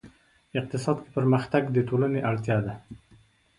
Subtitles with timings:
[0.59, 2.73] اقتصاد کې پرمختګ د ټولنې اړتیا ده.